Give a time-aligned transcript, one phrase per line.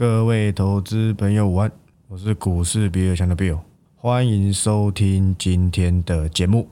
[0.00, 1.70] 各位投资朋友午安，
[2.08, 3.58] 我是股市比尔强的 Bill，
[3.96, 6.66] 欢迎收听今天的节目。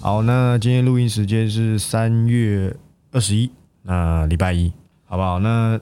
[0.00, 2.76] 好，那今天录音时间是三月
[3.12, 3.48] 二十一，
[3.82, 4.72] 那礼拜一，
[5.04, 5.38] 好不好？
[5.38, 5.80] 那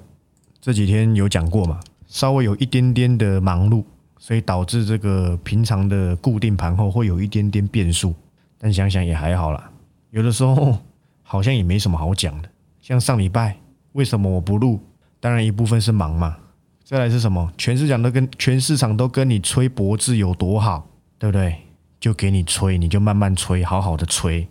[0.61, 3.83] 这几天有讲过嘛，稍微有一点点的忙碌，
[4.25, 8.15] 所以导致这个平常的固定盘后会有一点点变数，
[8.57, 9.71] 但想想也还好啦。
[10.09, 10.79] 有的时候
[11.23, 12.49] 好像也没什么好讲的，
[12.81, 13.55] 像上礼拜
[13.93, 14.81] 为什么我不录？
[15.21, 16.39] 当然一部分是忙嘛，
[16.83, 17.53] 再来是什么？
[17.59, 20.89] 全市场都跟全市场都跟你吹脖子有多好，
[21.19, 21.59] 对不对？
[22.01, 24.49] 就给你吹，你就慢慢吹，好好的吹，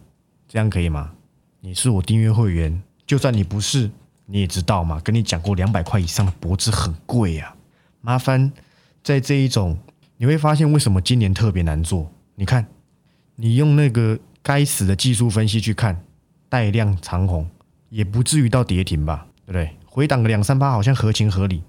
[0.47, 1.13] 这样可以吗？
[1.61, 3.89] 你是我订阅会员，就算你不是，
[4.27, 4.99] 你也知道嘛。
[5.03, 7.55] 跟你讲过，两百块以上的脖子很贵呀。
[8.01, 8.51] 麻烦
[9.03, 9.77] 在这一种，
[10.17, 12.09] 你会发现为什么今年特别难做？
[12.35, 12.65] 你看，
[13.35, 16.01] 你用那个该死的技术分析去看，
[16.47, 17.45] 带量长红，
[17.89, 19.27] 也不至于到跌停吧？
[19.45, 19.69] 对不对？
[19.85, 21.61] 回档个两三八，好像合情合理。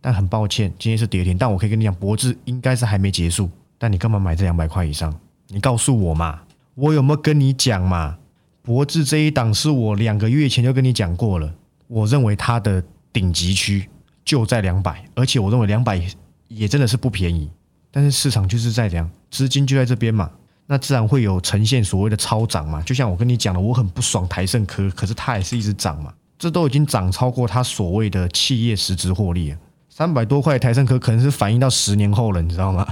[0.00, 1.36] 但很抱歉，今天是跌停。
[1.36, 3.50] 但我可以跟你讲，博智应该是还没结束。
[3.76, 5.14] 但你干嘛买这两百块以上？
[5.48, 6.40] 你告诉我嘛，
[6.74, 8.16] 我有没有跟你讲嘛？
[8.62, 11.52] 博智这一档是我两个月前就跟你讲过了，
[11.86, 13.88] 我认为它的顶级区
[14.24, 16.00] 就在两百，而且我认为两百
[16.48, 17.48] 也真的是不便宜。
[17.90, 20.30] 但是市场就是在这样，资金就在这边嘛，
[20.66, 22.82] 那自然会有呈现所谓的超涨嘛。
[22.82, 29.58] 就像我跟你讲的，我很不爽台盛科，可是它也是一直涨嘛，这都已经涨超过它所谓的企业实质获利了。
[29.88, 32.86] 三百多块台盛科可能是反映到十年后了，你知道吗？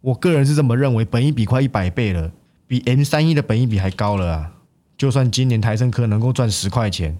[0.00, 2.30] 我个人是这么认为，本一比快一百倍了，
[2.68, 4.52] 比 M 三一的本一比还高了啊！
[4.96, 7.18] 就算今年台盛科能够赚十块钱，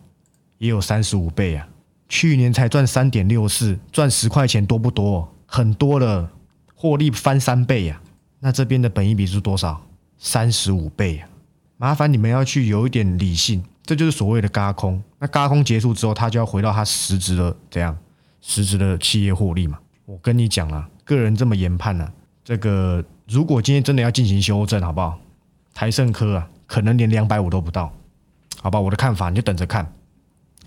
[0.59, 1.67] 也有三十五倍啊！
[2.09, 5.29] 去年才赚三点六四，赚十块钱多不多？
[5.47, 6.31] 很多了，
[6.75, 8.01] 获利翻三倍呀！
[8.41, 9.81] 那这边的本益比是多少？
[10.19, 11.29] 三十五倍啊！
[11.79, 15.03] 麻烦你们要去有一点理性，这就是所谓的嘎空。
[15.19, 17.97] 那嘎空结束之后，它就要回到它实质的怎样？
[18.41, 19.79] 实质的企业获利嘛？
[20.05, 22.13] 我跟你讲啊，个人这么研判呢。
[22.45, 25.19] 这个如果今天真的要进行修正，好不好？
[25.75, 27.93] 台盛科啊，可能连两百五都不到，
[28.61, 28.81] 好吧？
[28.81, 29.93] 我的看法你就等着看，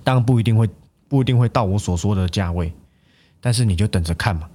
[0.03, 0.69] 当然不一定会
[1.07, 2.71] 不一定会到我所说的价位，
[3.39, 4.49] 但是你就等着看嘛。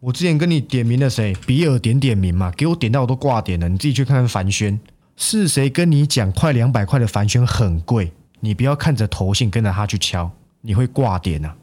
[0.00, 1.34] 我之前跟你点名了谁？
[1.46, 4.80] 比尔点点名嘛，给我点到我都挂点了，你自己去看看凡轩
[5.14, 10.30] 是谁跟你讲快两百块的凡轩很贵，你不要看着头信跟着他去敲，
[10.62, 11.54] 你会挂点啊。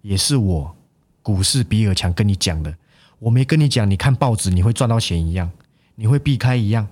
[0.00, 0.74] 也是我
[1.22, 2.74] 股市比尔强跟你讲的。
[3.18, 5.50] 我没跟你讲，你看报纸你会赚到钱一样，
[5.94, 6.88] 你会避开一样，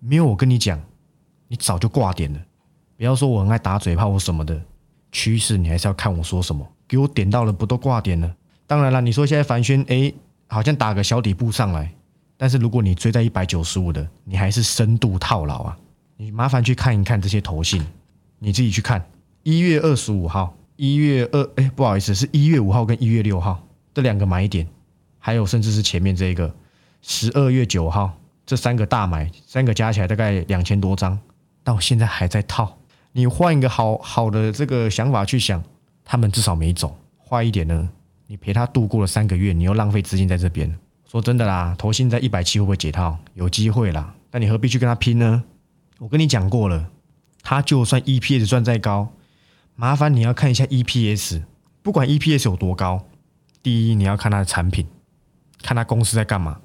[0.00, 0.78] 没有我跟你讲，
[1.48, 2.38] 你早就挂点了。
[2.98, 4.60] 不要说我很爱打嘴炮或什么的，
[5.10, 6.64] 趋势你还是要看我说什么。
[6.86, 8.30] 给我点到了不都挂点了？
[8.66, 10.12] 当然了，你说现在凡轩哎，
[10.52, 11.90] 好像打个小底部上来，
[12.36, 15.78] 但是如果你追在一百九十五的，你还是深度套牢啊。
[16.18, 17.84] 你麻烦去看一看这些头信，
[18.38, 19.02] 你自己去看。
[19.44, 24.68] 一月二十五号，一月二哎，不好意思，是一月五号跟一月六号这两个买点。
[25.18, 26.54] 还有，甚至是前面这个
[27.00, 28.12] 十二月九号
[28.44, 31.18] 这三个大买，三个加起来大概两千多张，
[31.64, 32.76] 到现在还在套。
[33.12, 35.62] 你换一个好好的这个想法去想，
[36.04, 36.94] 他们至少没走。
[37.26, 37.88] 坏一点呢，
[38.26, 40.74] 你陪他度过了三个月，你又浪费资金在这边。
[41.10, 43.18] 说真的啦，投信在一百七会不会解套？
[43.34, 45.44] 有机会啦，但你何必去跟他拼呢？
[45.98, 46.88] 我跟你讲过了，
[47.42, 49.12] 他就算 EPS 赚再高，
[49.76, 51.42] 麻烦你要看一下 EPS，
[51.82, 53.06] 不管 EPS 有多高，
[53.62, 54.86] 第一你要看他的产品。
[55.62, 56.58] 看他公司在干嘛，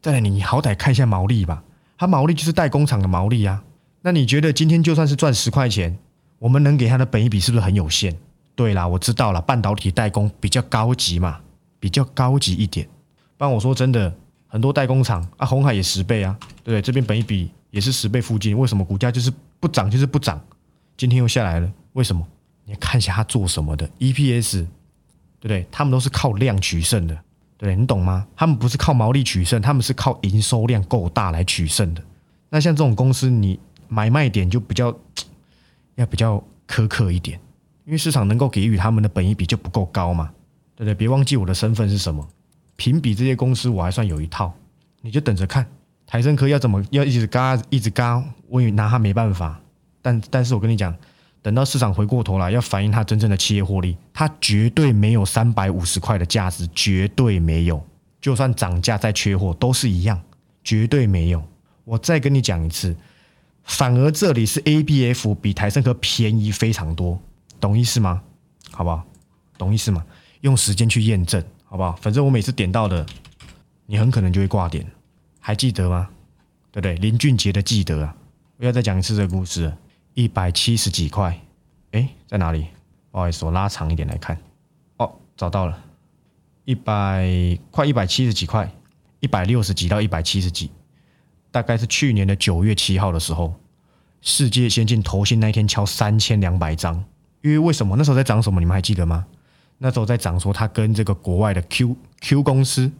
[0.00, 1.64] 再来你好歹看一下毛利吧，
[1.98, 3.64] 他毛利就是代工厂的毛利啊。
[4.02, 5.98] 那你觉得今天就算是赚十块钱，
[6.38, 8.16] 我们能给他的本益比是不是很有限？
[8.54, 11.40] 对啦，我知道了，半导体代工比较高级嘛，
[11.80, 12.88] 比较高级一点。
[13.36, 14.14] 不然我说真的，
[14.46, 16.82] 很多代工厂啊，红海也十倍啊，对不对？
[16.82, 20.40] 这边本一比也是十倍附近，为什么股价就是不涨就是不涨？
[20.96, 22.26] 今天又下来了，为什么？
[22.64, 24.60] 你看一下他做什么的 EPS，
[25.40, 25.66] 对不对？
[25.70, 27.18] 他们都是靠量取胜的。
[27.56, 28.26] 对你懂吗？
[28.36, 32.02] 他们不是靠毛利取胜，他们是靠营收量够大来取胜的。
[32.50, 33.58] 那像这种公司，你
[33.88, 34.94] 买卖点就比较
[35.94, 37.40] 要比较苛刻一点，
[37.84, 40.30] 因为市场能够给予他们的本益比就不够高嘛。
[40.76, 40.94] 对不对？
[40.94, 42.26] 别忘记我的身份是什么，
[42.76, 44.52] 评比这些公司我还算有一套，
[45.02, 45.66] 你就等着看
[46.06, 49.60] 台升科要怎么要一直嘎一直嘎，我也拿他没办法。
[50.02, 50.94] 但但是我跟你讲。
[51.42, 57.86] 等到市场回过头来，要反映它真正的企业获利，它绝对没有三百五十块的价值，绝对没有。
[58.18, 60.18] 就算涨价再缺货，都是一样，
[60.62, 61.44] 绝对没有。
[61.84, 62.96] 我再跟你讲一次，
[63.62, 67.20] 反而这里是 A B F 比台盛科便宜非常多，
[67.60, 68.22] 懂意思吗？
[68.70, 69.04] 好不好？
[69.56, 70.04] 懂意思吗？
[70.40, 71.92] 用时间去验证，好不好？
[72.02, 73.04] 反正我每次点到的，
[73.86, 74.84] 你很可能就会挂点，
[75.40, 76.08] 还记得吗？
[76.70, 76.96] 对不对？
[76.96, 78.16] 林俊杰的记得啊，
[78.58, 79.72] 我要再讲一次这个故事，
[80.14, 81.40] 一百七十几块，
[81.92, 82.66] 哎，在哪里？
[83.10, 84.36] 不好意思，我拉长一点来看，
[84.96, 85.82] 哦，找到了，
[86.64, 88.68] 一百快一百七十几块，
[89.20, 90.70] 一百六十几到一百七十几，
[91.52, 93.54] 大概是去年的九月七号的时候，
[94.20, 97.04] 世界先进投信那一天敲三千两百张，
[97.44, 98.58] 因为为什么那时候在涨什么？
[98.58, 99.26] 你们还记得吗？
[99.76, 102.90] 那时候在涨说他跟这个国外的 Q Q 公司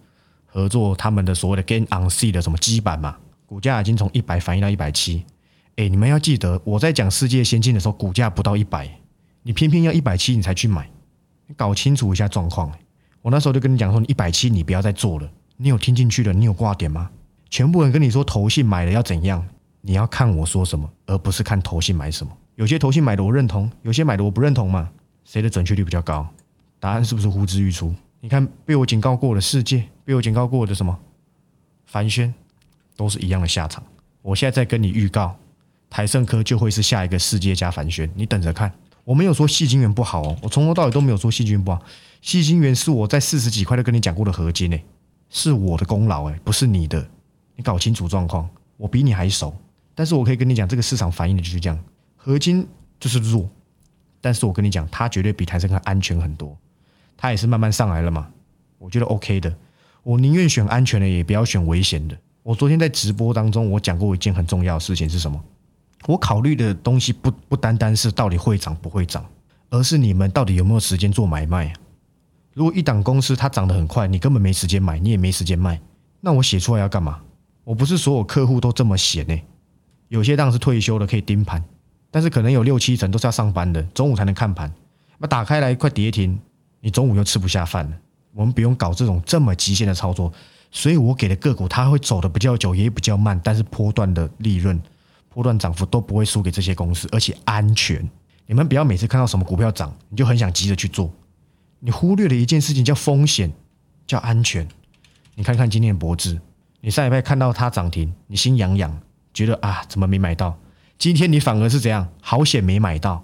[0.45, 5.25] 合作，他们的所谓的 Gain on C 的什么基板嘛，股价已经从一百反映到一百七，
[5.77, 8.87] 哎，你们要记得我在讲世界先进的时候，股价不到一百。
[9.45, 10.91] 你偏偏要一百七，你才去买，
[11.47, 12.71] 你搞清楚一下状况。
[13.23, 15.31] 我那时候就跟你讲说，你一百七你不要再做了。
[15.57, 16.35] 你有听进去了？
[16.35, 17.09] 你有挂点吗？
[17.49, 19.43] 全部人跟你说投信买了要怎样？
[19.81, 22.37] 你要看我说什么，而不是看投信买什么。
[22.57, 24.91] 有些投信买的我认同，有些买的我不认同嘛。
[25.25, 26.29] 谁的准确率比较高？
[26.79, 27.95] 答案是不是呼之欲出？
[28.21, 30.99] 你看被我警告过的世界，被我警告过的什么
[31.87, 32.33] 凡轩，
[32.97, 33.83] 都是一样的下场。
[34.23, 35.35] 我现在在跟你预告，
[35.89, 38.71] 台盛科就会是下一个世界加凡轩，你等着看。
[39.05, 41.83] 我没有说细晶元不好哦，我从头到尾都没有说细晶元不好。
[42.23, 44.83] 细晶元是我在四十几块都跟你讲过的合金诶，
[45.29, 47.07] 是我的功劳诶，不是你的。
[47.57, 49.55] 你搞清楚状况，我比你还熟。
[49.95, 51.79] 但是我可以跟你讲，这个市场反应的就是这样，
[52.25, 52.67] 合金
[52.99, 53.47] 就是弱。
[54.23, 56.57] 但是我跟你讲，它绝对比台积电安全很多。
[57.19, 58.27] 它也是慢慢上来了嘛，
[58.79, 59.55] 我觉得 OK 的。
[60.03, 62.17] 我宁愿选安全的，也不要选危险的。
[62.43, 65.39] 我昨天在直播当中，我讲过一件很重要的事情是什么？
[66.07, 69.23] 我考虑的东西不不单单是到底会涨不会涨，
[69.69, 71.75] 而是你们到底有没有时间做买卖。
[72.55, 75.79] 如果一档公司它涨得很快，你根本没时间买，你也没时间卖，
[76.23, 77.21] 那我写出来要干嘛？
[77.65, 79.39] 我不是所有客户都这么闲呢。
[80.09, 81.65] 有些当然是退休的可以盯盘，
[82.15, 84.73] 但是可能有六七成都是要上班的，中午才能看盘。
[85.19, 86.39] 那打开来快跌停，
[86.79, 87.97] 你中午又吃不下饭了。
[88.33, 90.33] 我们不用搞这种这么极限的操作，
[90.71, 94.81] 所以我给的个股它会走的比较久，也比较慢，但是波段的利润。
[95.29, 98.09] 波段涨幅都不会输给这些公司，而且安全。
[98.47, 101.13] 你们不要每次看到什么股票涨，你就很想急着去做，
[101.81, 103.53] 你忽略了一件事情，叫风险，
[104.07, 104.69] 叫安全。
[105.35, 106.41] 你看看今天的博智，
[106.81, 108.97] 你上礼拜看到它涨停，你心痒痒，
[109.33, 110.57] 觉得啊，怎么没买到？
[110.99, 112.09] 今天你反而是怎样？
[112.23, 113.23] 好险没买到，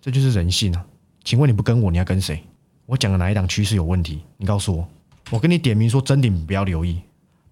[0.00, 0.84] 这就是人性啊！
[1.22, 2.42] 请问你不跟我，你要跟谁？
[2.86, 4.22] 我讲的哪一档趋势有问题？
[4.36, 4.88] 你告诉我，
[5.30, 7.00] 我跟你点名说真顶不要留意，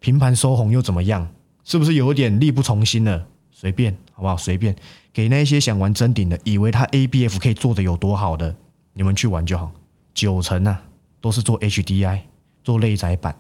[0.01, 1.29] 平盘收红又怎么样？
[1.65, 3.27] 是不是有点力不从心了？
[3.51, 4.37] 随便好不好？
[4.37, 4.75] 随便
[5.13, 8.55] 给那些想玩真顶的，以为他 A B F 可以做的有多好的，
[8.95, 9.73] 你们去玩就好。
[10.15, 10.83] 九成啊，
[11.21, 12.27] 都是做 H D I，
[12.65, 13.37] 做内载板，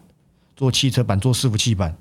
[0.55, 1.97] 做汽车板，做伺服器板。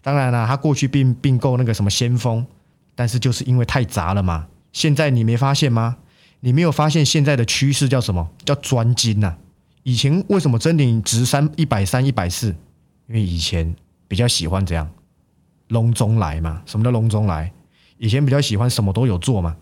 [0.00, 2.44] 当然了，他过去并并购那个什么先锋，
[2.94, 4.48] 但是就是因为太杂了嘛。
[4.72, 5.98] 现在你没发现吗？
[6.40, 8.30] 你没有发现现在的趋势叫什么？
[8.44, 9.36] 叫专精呐。
[9.82, 12.48] 以前为什么真顶值三一百三一百四？
[13.08, 13.74] 因为以前
[14.08, 14.90] 比较喜欢这样。
[15.68, 16.62] 隆中来嘛？
[16.66, 17.52] 什么叫隆中来？
[17.98, 19.56] 以前比较喜欢什么都有做嘛？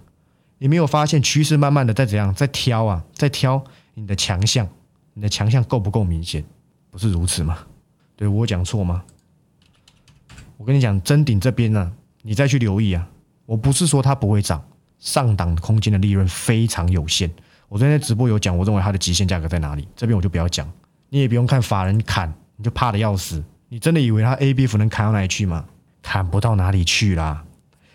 [0.59, 3.63] 你没有发现趋势慢慢的在怎样，在挑啊，在挑
[3.95, 4.69] 你的强项，
[5.15, 6.45] 你的强项够不够明显？
[6.91, 7.59] 不是如此吗？
[8.17, 9.05] 对我讲错吗？
[10.57, 11.93] 我跟你讲，真顶这边呢，
[12.23, 13.09] 你再去留意啊。
[13.51, 14.63] 我不是说它不会涨，
[15.01, 17.29] 上档空间的利润非常有限。
[17.69, 19.89] 我昨天在直播有讲，我认为它的极限价格在哪里？
[19.97, 20.71] 这边我就不要讲，
[21.09, 23.43] 你也不用看法人砍，你就怕的要死。
[23.69, 25.65] 你真的以为它 A B F 能砍到哪里去吗？
[26.01, 27.45] 砍不到哪里去啦！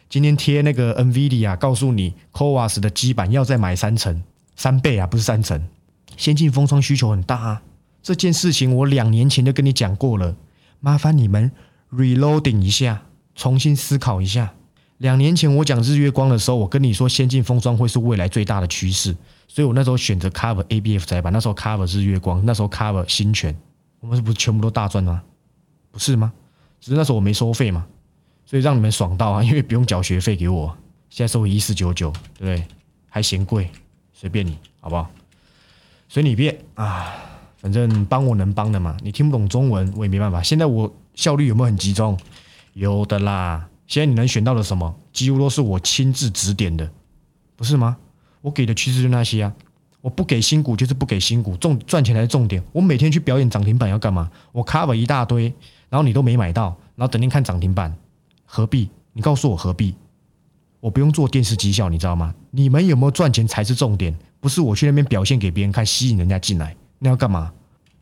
[0.10, 4.22] 今天贴那个 NVIDIA，告诉你 c o v a s 的基板要再买三成
[4.58, 5.66] 三倍啊，不是三成。
[6.18, 7.62] 先进封装需求很大啊，
[8.04, 10.36] 这件事情我两年前就跟你讲过了，
[10.82, 11.50] 麻烦你们
[11.94, 13.04] reloading 一下，
[13.36, 14.54] 重新思考一下。
[14.98, 19.16] 两年前我讲日月光的时候，我跟你说先进封装会是未来最大的趋势，
[19.48, 23.56] 所以我那时候选择 cover ABF 载板，那时候 cover 日月光，那时候 cover 新泉，
[24.00, 25.22] 我们是不是全部都大赚吗？
[25.92, 26.32] 不是吗？
[26.80, 27.86] 只是那时候我没收费嘛。
[28.46, 30.78] 所以让你们爽到啊，因为不用缴学费给我，
[31.10, 32.64] 现在收一四九九，对不对？
[33.10, 33.70] 还嫌贵，
[34.14, 35.10] 随便你，好不好？
[36.08, 37.16] 随你便啊，
[37.58, 38.96] 反正帮我能帮的嘛。
[39.02, 40.44] 你听不懂中文，我也没办法。
[40.44, 42.18] 现在我效率有没有很集中？
[42.74, 43.68] 有的啦。
[43.88, 46.90] 现在你能选到的什么，几乎都是我亲自指点的，
[47.56, 47.98] 不是吗？
[48.42, 49.54] 我给的趋势就那些啊，
[50.02, 52.64] 我不给新股就是不给新股，重赚钱才是重点。
[52.72, 54.30] 我每天去表演涨停板要干嘛？
[54.52, 55.54] 我 cover 一大堆，
[55.90, 57.96] 然后你都没买到，然后等天看涨停板。
[58.46, 58.90] 何必？
[59.14, 59.96] 你告诉我何必？
[60.80, 62.34] 我不用做电视绩效，你知道吗？
[62.52, 67.52] 你们有没有赚钱才是重点，不是我去那边表现给别人看，吸引人家进来，那要干嘛？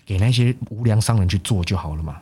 [0.05, 2.17] 给那些无良商人去做就好了嘛。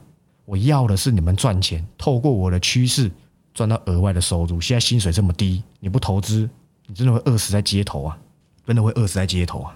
[0.45, 3.09] 我要的是你们赚钱，透过我的趋势
[3.53, 4.59] 赚到额外的收入。
[4.61, 6.49] 现在薪水这么低，你不投资，
[6.87, 8.17] 你真的会饿死在街头啊！
[8.65, 9.75] 真的会饿死在街头啊！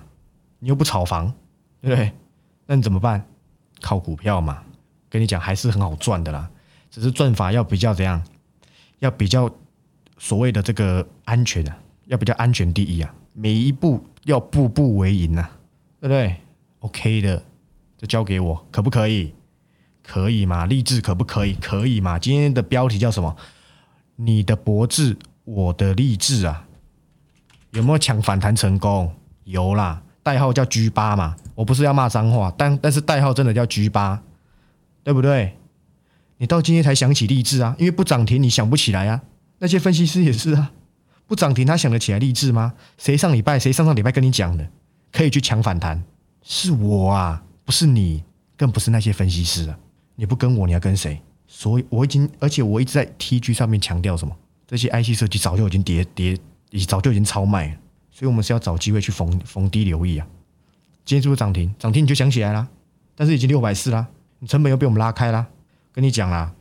[0.59, 1.33] 你又不炒房，
[1.81, 2.11] 对不对？
[2.65, 3.25] 那你怎么办？
[3.81, 4.63] 靠股票嘛。
[5.09, 6.49] 跟你讲，还是很好赚的啦，
[6.91, 8.21] 只是赚法要比较怎样。
[8.99, 9.49] 要比较
[10.17, 15.51] 所谓的这个安全啊，要比较安全第一啊，每一步要步步为营啊，
[15.99, 16.35] 对不对
[16.79, 17.43] ？OK 的，
[17.97, 19.33] 就交给我，可不可以？
[20.01, 20.65] 可以吗？
[20.65, 21.53] 励志可不可以？
[21.55, 22.17] 可以吗？
[22.17, 23.35] 今天的标题叫什么？
[24.15, 26.67] 你的博智，我的励志啊，
[27.71, 29.13] 有没有抢反弹成功？
[29.43, 31.35] 有啦，代号叫 G 八嘛。
[31.53, 34.21] 我不是要骂脏话，但但是代号真的叫 G 八，
[35.03, 35.57] 对不对？
[36.37, 37.75] 你到今天才想起励志啊？
[37.79, 39.21] 因为不涨停你想不起来啊。
[39.59, 40.71] 那些分析师也是啊，
[41.27, 42.73] 不涨停他想得起来励志吗？
[42.97, 44.67] 谁上礼拜谁上上礼拜跟你讲的，
[45.11, 46.03] 可以去抢反弹？
[46.41, 48.23] 是我啊，不是你，
[48.57, 49.77] 更不是那些分析师啊。
[50.15, 51.21] 你不跟我，你要跟谁？
[51.57, 54.35] 所以我已经，而且我一直在 TG 上面强调什么？
[54.67, 56.37] 这些 IC 设计早就已经跌跌，
[56.69, 57.75] 已早就已经超卖了。
[58.11, 60.27] 所以我们是要找机会去逢逢低留意啊。
[61.05, 61.73] 今天是不是涨停？
[61.79, 62.67] 涨停你就想起来啦。
[63.15, 64.05] 但是已经六百四啦，
[64.39, 65.47] 你成本又被我们拉开啦。
[65.93, 66.51] 跟你讲啦，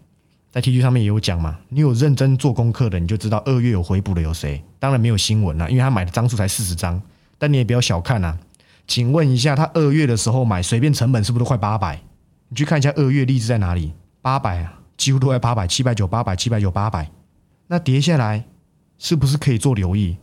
[0.52, 1.58] 在 TG 上面也有讲嘛。
[1.70, 4.62] 你有认真做功课的，你就知道二月有回补的有谁。
[4.78, 7.02] 当然没有新闻啦，因为他买的张数才四十张。
[7.36, 8.38] 但你也不要小看啊。
[8.86, 12.00] 请问一下，他二月的时候买，随便成本是不是都快八百？
[12.48, 13.92] 你去看一下二月励志在哪里？
[14.22, 17.10] 八百啊，几乎都在八百，七百九、八百、七百九、八百。
[17.66, 18.44] 那跌下来
[18.98, 20.16] 是不是可以做留意？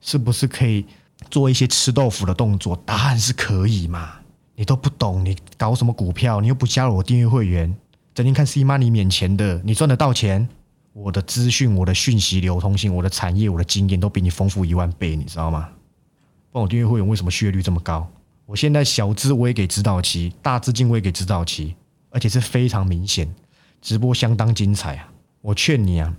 [0.00, 0.84] 是不是可以
[1.30, 2.76] 做一些吃豆腐的动作？
[2.84, 4.14] 答案是可以嘛？
[4.54, 6.40] 你都不懂，你搞什么股票？
[6.40, 7.74] 你又不加入我订阅会员，
[8.14, 10.48] 整天看 C money 免钱的，你赚得到钱？
[10.92, 15.68] 我的资讯、我的讯息流通性、我的产业、我的经验都比你丰富一万倍，你知道吗？
[16.50, 18.06] 帮我订阅会员为什么续约率这么高？
[18.44, 21.74] 我现在小资我也给指导期，大资金我也给指导期，
[22.10, 23.26] 而且是非常明显，
[23.82, 25.12] 直播相当精彩啊！
[25.42, 26.14] 我劝你啊，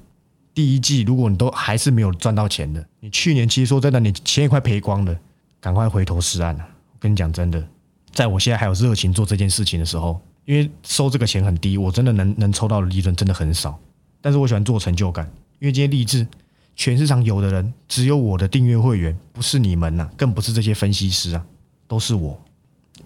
[0.53, 5.17] 第一季如果你都还是没有赚到钱的，你去年其实说真的，你钱也快赔光了，
[5.59, 6.67] 赶快回头是岸啊！
[6.91, 7.65] 我跟你讲真的，
[8.11, 13.79] 在我现在还有热情做这件事情的时候，因为收这个钱很低，我真的能能抽到的利润真的很少，
[14.21, 15.25] 但是我喜欢做成就感，
[15.59, 16.27] 因为今天励志，
[16.75, 21.45] 全市场有的人只有我的订阅会员，不是你们呐，更不是这些分析师啊。
[21.85, 22.41] 都是我，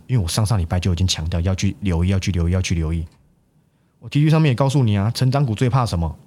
[0.06, 3.06] 因为我上上礼拜就已经强调要去留意，要去留意，要去留意。
[4.08, 6.18] 我 T G 上面也告诉你啊，成长股最怕什么？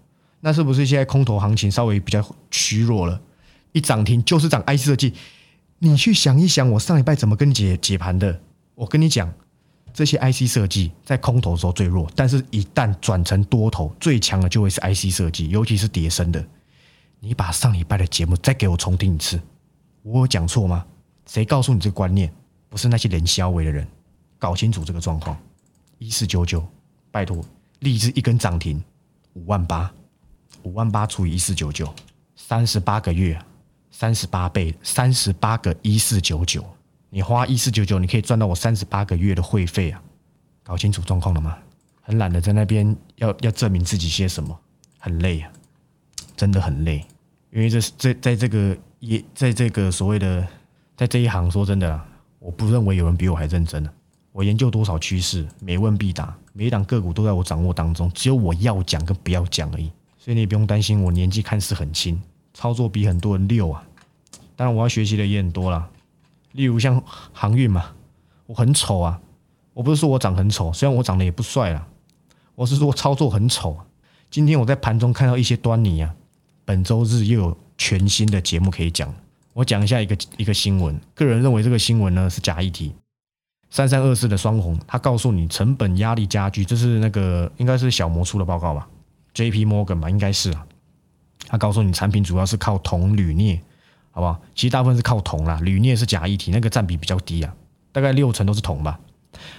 [0.41, 3.19] 那是不是现在空头行情稍微比较虚弱了？
[3.73, 5.15] 一涨停就是涨 I C 设计。
[5.79, 8.39] 你去想一想，我上礼拜怎么跟你解解盘的？
[8.75, 9.33] 我跟你讲，
[9.95, 16.45] 这些 I C 设计在空头的时候最弱，但是一旦转成多头，最强的就会是 I C 设计，尤其是叠升的。
[17.19, 19.41] 你把上礼拜的节目再给我重听一次，
[20.03, 20.85] 我有讲错吗？
[21.25, 22.31] 谁告诉你这个观念？
[22.69, 23.89] 不是那些人消维的人，
[24.39, 25.35] 搞清楚这个状况。
[25.97, 26.63] 一四九九，
[27.11, 27.43] 拜托，
[27.81, 28.83] 立志一根涨停，
[29.35, 29.93] 五万八，
[30.63, 31.93] 五万八除以一四九九，
[32.37, 33.39] 三十八个月，
[33.91, 36.65] 三十八倍，三十八个一四九九，
[37.11, 40.03] 你花一四九九，你可以赚到我三十八个月的会费啊！
[40.63, 41.59] 搞清楚状况了吗？
[42.01, 44.59] 很懒得在那边要要证明自己些什么，
[44.99, 45.51] 很累啊，
[46.37, 47.05] 真的很累，
[47.51, 50.47] 因为这是在在这个也在这个所谓的
[50.97, 52.01] 在这一行，说真的。
[52.41, 53.91] 我不认为有人比我还认真呢。
[54.33, 59.91] 我研究多少趋势，每问必答，每一档个股都在我掌握当中，只有我要讲跟不要讲而已。
[60.19, 62.21] 所以你也不用担心，我年纪看似很轻，
[62.55, 63.83] 操作比很多人溜啊。
[64.55, 65.89] 当然我要学习的也很多啦，
[66.53, 67.93] 例如像航运嘛，
[68.47, 69.21] 我很丑啊。
[69.73, 71.87] 我不是说我长很丑，虽然我长得也不帅啦，
[72.55, 73.79] 我是说操作很丑。
[74.31, 76.15] 今天我在盘中看到一些端倪啊，
[76.65, 79.13] 本周日又有全新的节目可以讲。
[79.55, 82.93] 我讲一下一个一个新闻，个人认为这个新闻呢是假议题。
[83.71, 88.89] 三三二四的双红，他告诉你成本压力加剧，这是那个应该是小摩出的报告吧
[89.33, 90.67] ？J P Morgan 吧，应该是啊。
[91.47, 93.61] 他告诉你产品主要是靠铜、铝、镍，
[94.11, 94.41] 好不好？
[94.55, 97.55] 其实大部分是靠铜啦，铝、镍是假议题，那个占比比较低啊，
[97.93, 98.99] 大概六成都是铜吧。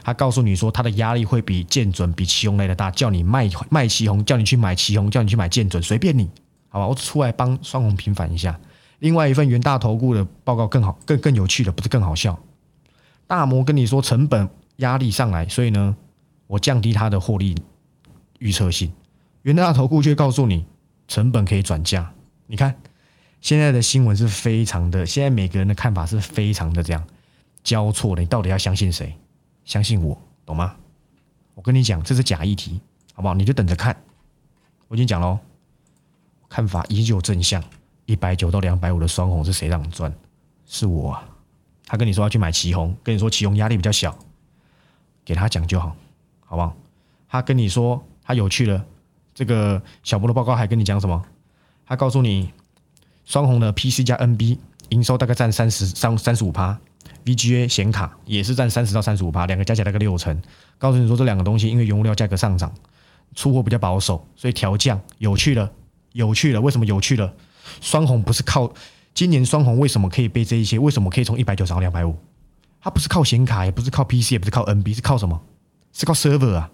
[0.03, 6.29] 他告诉你说，它的压力会比建准、比旗红来的大，叫你卖卖旗红，叫你去买旗红，叫你去买建准，随便你，
[6.67, 6.87] 好吧？
[6.87, 8.59] 我出来帮双红平反一下。
[8.99, 12.37] 另外一份元大投顾的报告更好，更更有趣的不是更好笑。
[13.31, 15.95] 大摩跟你说成本压力上来，所以呢，
[16.47, 17.55] 我降低它的获利
[18.39, 18.91] 预测性。
[19.43, 20.65] 元大投顾却告诉你
[21.07, 22.11] 成本可以转嫁。
[22.45, 22.75] 你看
[23.39, 27.01] 现在的新闻是非常的，现在每个人的看法是非常的这样
[27.63, 28.21] 交错的。
[28.21, 29.15] 你到底要相信谁？
[29.63, 30.75] 相信我，懂吗？
[31.55, 32.81] 我跟你讲，这是假议题，
[33.13, 33.33] 好不好？
[33.33, 33.95] 你就等着看。
[34.89, 35.39] 我已经讲喽，
[36.49, 37.63] 看法依旧正向。
[38.07, 40.13] 一百九到两百五的双红是谁让你赚？
[40.65, 41.30] 是我啊！
[41.91, 44.17] 他跟你说要去买旗红，跟你说旗红压力比较小，
[45.25, 45.93] 给他讲就好，
[46.45, 46.73] 好不好？
[47.27, 48.85] 他跟你说他有趣了，
[49.33, 51.21] 这个小波的报告还跟你讲什么？
[51.85, 52.53] 他告诉你
[53.25, 54.57] 双红的 PC 加 NB
[54.87, 56.79] 营收大概占三十三三十五趴
[57.25, 60.41] ，VGA 显卡也是占三十到三十五趴，两个加起来大概六成。
[60.77, 62.73] 告诉你说这两个东西因为原物料价格上涨，
[63.35, 65.69] 出货比较保守，所以调降有趣了。
[66.13, 67.33] 有趣了，为什么有趣了？
[67.81, 68.71] 双红不是靠
[69.13, 70.79] 今年双红为什么可以背这一些？
[70.79, 72.17] 为什么可以从一百九涨到两百五？
[72.79, 75.39] 它不是靠显卡，也不是靠 PC，也不是靠 NB，是靠什么？
[75.93, 76.71] 是靠 server 啊！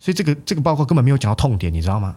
[0.00, 2.16] 所以这个这个报告根本没有讲到痛点，你知道吗？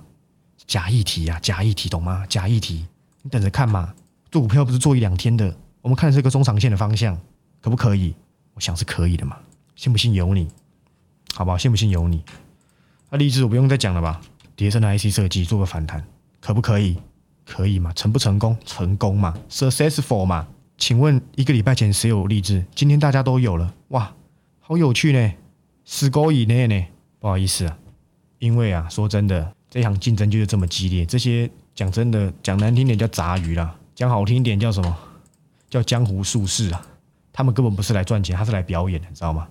[0.66, 2.26] 假议题啊，假议题，懂吗？
[2.28, 2.86] 假议题，
[3.22, 3.94] 你等着看嘛。
[4.32, 7.18] 做股票不是做一两天的，我们看的是个中长线的方向，
[7.62, 8.16] 可不可以？
[8.54, 9.38] 我想是可以的嘛。
[9.76, 10.48] 信不信由你，
[11.36, 11.58] 好不好？
[11.58, 12.24] 信不信由你。
[13.10, 14.20] 那励志我不用再讲了吧？
[14.56, 16.04] 叠升的 IC 设计做个反弹，
[16.42, 16.98] 可不可以？
[17.48, 17.94] 可以嘛？
[17.94, 18.56] 成不成功？
[18.66, 20.46] 成功嘛？Successful 嘛？
[20.78, 22.64] 请问一个礼拜前谁有励志？
[22.76, 24.14] 今天大家都有了，哇，
[24.60, 25.34] 好有趣呢！
[25.86, 26.86] 十勾以内呢？
[27.20, 27.78] 不好意思啊，
[28.40, 31.06] 因为啊，说真的，这场竞争就是这么激烈。
[31.06, 34.96] 这些讲真的，讲难听点叫杂鱼啦，讲好听点叫什么？
[35.70, 36.86] 叫江湖术士啊！
[37.34, 39.48] 他们根本不是来赚钱，他是来表演的，你知道吗？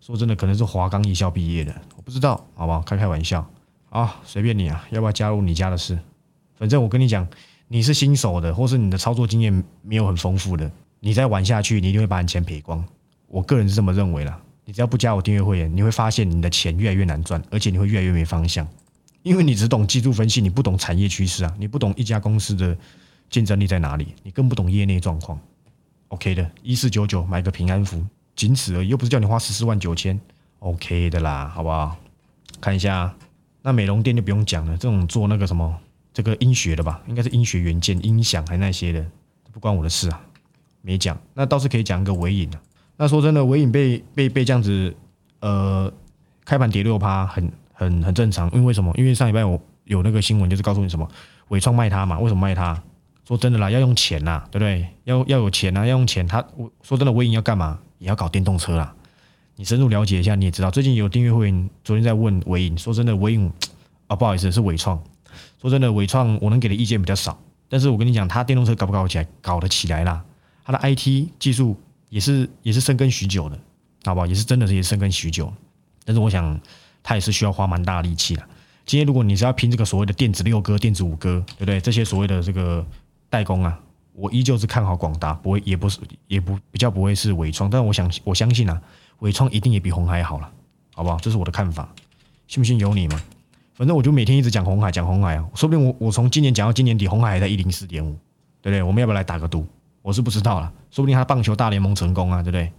[0.00, 2.80] 说真的，可能是华冈艺校毕业的，我不知道，好不好？
[2.80, 3.46] 开开玩笑
[3.90, 5.98] 啊，随便你啊，要不要加入你家的事？
[6.62, 7.26] 反正我跟你讲，
[7.66, 12.84] 你是新手的，或是你的操作经验没有很丰富的，你再玩下去，你一定会把你钱赔光。
[13.26, 14.40] 我个人是这么认为啦。
[14.64, 18.64] 你只要不加我订阅会员，你会发现你的钱越来越难赚，而且你会越来越没方向，
[19.24, 22.78] 因为你只懂技术分析，你不懂产业趋势啊，你不懂一家公司的
[23.28, 25.36] 竞争力在哪里，你更不懂业内状况。
[26.10, 28.00] OK 的，一四九九买个平安符。
[28.36, 30.20] 仅此而已，又不是叫你花十四万九千
[30.60, 31.96] ，OK 的啦，好不好？
[32.60, 33.12] 看一下，
[33.62, 35.76] 那美容店就不用讲了，这种做那个什么
[36.12, 39.04] 这个音学的吧，应该是音学元件、音响还那些的，
[39.52, 40.20] 不关我的事啊，
[40.80, 41.18] 没讲。
[41.34, 42.60] 那倒是可以讲一个尾影啊。
[42.96, 44.94] 那说真的，尾影被被被这样子，
[45.40, 45.92] 呃，
[46.44, 48.50] 开盘跌六趴，很很很正常。
[48.52, 48.92] 因为什么？
[48.96, 51.08] 因为上礼拜我有那个新闻，就是告诉你什么，
[51.48, 52.18] 伟创卖它嘛？
[52.18, 52.80] 为什么卖它？
[53.26, 54.86] 说真的啦，要用钱呐，对不对？
[55.04, 56.26] 要要有钱呐，要用钱。
[56.26, 57.78] 他我说真的，尾影要干嘛？
[57.98, 58.92] 也要搞电动车啦，
[59.54, 63.50] 你深入了解一下，你也知道，最近有订阅会员昨天在问伟影，说真的，伟影
[64.08, 65.00] 啊，不好意思，是伟创。
[65.60, 70.24] 说真的，伟创我能给的意见比较少，但是我跟你讲，他电动车搞不搞起来，搞得起来啦。
[70.64, 71.76] 他的 IT 技术
[72.08, 73.58] 也是也是深耕许久的，
[74.04, 74.26] 好不好？
[74.26, 75.52] 也是真的是也深耕许久。
[76.04, 76.60] 但是我想，
[77.02, 78.42] 他也是需要花蛮大力气的。
[78.84, 81.80] 今天如果你是要拼这个所谓的电子六哥、电子五哥，对不对？
[81.80, 82.84] 这些所谓的这个
[83.30, 83.78] 代工啊。
[84.14, 88.78] 我依旧是看好广达，不会，也不是，也不比较不会是伟创，但我想我相信啊，
[89.20, 90.52] 伟创一定也比红海好了，
[90.94, 91.16] 好不好？
[91.16, 91.88] 这是我的看法，
[92.46, 93.18] 信不信由你嘛。
[93.82, 98.12] 反正我就每天一直讲红海，讲红海啊，说不定我我从今年讲到今年底，红海还在一零四点五，
[98.60, 98.80] 对不对？
[98.80, 99.66] 我们要不要来打个赌？
[100.02, 102.70] 我是不知道了，说不定他棒球大联盟成功啊，对不对？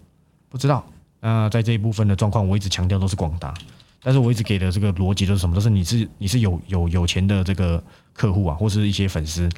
[0.47, 0.81] 不知道。
[1.19, 3.53] 那在这一部分的状况，我一直强调都是广达，
[4.01, 5.53] 但是我一直给的这个逻辑都是什么？
[5.53, 9.49] 都是你是你是有有有钱的这个客户啊，或是一些粉丝。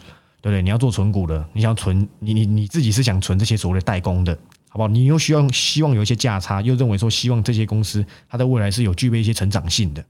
[0.41, 0.63] 对不对？
[0.63, 4.35] 你要做存股的，你想存你你你自己是想存这些所谓的代工的，
[4.69, 4.87] 好不好？
[4.87, 10.03] 你又需要希望有一些价差，又认为说希望这些公司它的未来是有具备一些成长性的，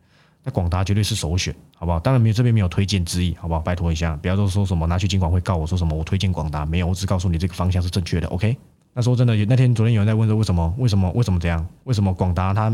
[0.47, 1.99] 那广达绝对是首选，好不好？
[1.99, 3.59] 当然没有这边没有推荐之意，好不好？
[3.59, 8.55] 拜托一下，不要说说什么拿去监管会告我说什么我推荐广达没有，我只告诉你这个方向是正确的，OK？
[8.93, 11.67] 那说真的，那天昨天有人在问说为什么为什么为什么这样？
[11.85, 12.71] 为什么广达它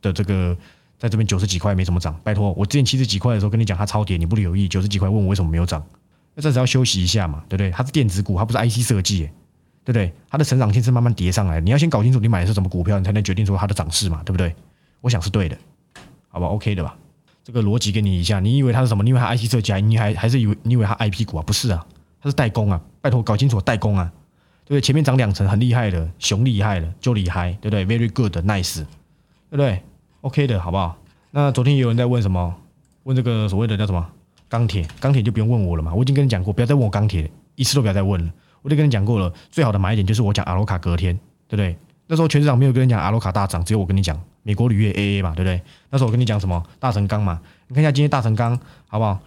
[0.00, 0.56] 的这个
[0.98, 2.18] 在这边九十几块没怎么涨？
[2.24, 5.84] 拜托，我之前七十几块的时候跟你讲它超跌，你不留意九十几块问我为什么没有涨？
[6.34, 7.70] 那暂时要休息一下嘛，对不对？
[7.70, 9.28] 它是电子股，它不是 IC 设计，
[9.84, 10.10] 对不对？
[10.30, 14.54] 它的成长性是慢慢叠上来，你要先搞清楚你买的是什么股票，你才能决定说它的涨势嘛，对不对？
[15.02, 15.58] 我想是对的，
[16.28, 16.96] 好吧，OK 的吧？
[17.42, 19.02] 这个逻辑给你一下，你以为它是什么？
[19.02, 21.42] 你以为它 IC 设计，你还还是以为你以为它 IP 股啊？
[21.46, 21.84] 不是啊，
[22.20, 22.80] 它是代工啊！
[23.00, 24.12] 拜托搞清楚代工啊，
[24.64, 24.80] 对不对？
[24.80, 28.86] 前面涨两层很厉害的，熊厉害的就厉害，对不对？Very good，nice，对
[29.50, 29.82] 不对
[30.20, 30.96] ？OK 的好不好？
[31.30, 32.54] 那昨天有人在问什么？
[33.04, 34.06] 问这个所谓的叫什么？
[34.48, 38.32] 钢铁，钢铁就不用问我了嘛，我已经跟你讲过，不要再问我钢铁，一次都不要再问了。
[38.62, 41.76] 我就跟你讲过了，最好的买点就是我讲阿罗卡隔天，对不对？
[42.10, 45.62] 那时候全市场没有跟你讲阿罗卡大涨，只有我跟你讲美国铝业 AA 嘛，对不对？
[45.90, 49.20] 那时候我跟你讲什么大成钢嘛，你看一下今天大成钢好不好？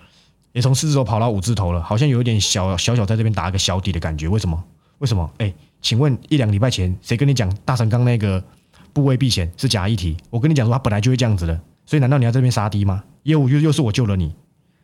[0.51, 4.61] 也从四字头跑到五字头了，好像有一点小小小在这边打一个小底的感觉，为什么？
[4.97, 5.31] 为什么？
[5.37, 8.43] 哎，请问一两礼拜前谁跟你讲大成钢那个
[8.91, 10.17] 部位避险是假议题？
[10.29, 13.01] 我跟你讲说它本来就会这样子的，所以难道你要这边杀低吗？
[13.23, 14.35] 业务又又是我救了你。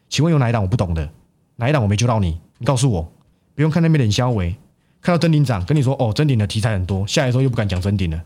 [0.07, 1.09] 请问有哪一档我不懂的？
[1.57, 2.39] 哪一档我没救到你？
[2.59, 3.11] 你告诉我，
[3.55, 4.55] 不用看那边冷消维，
[5.01, 8.21] 看到真顶涨，跟你说哦，真顶的题材很多，下来时候又不敢讲真顶了。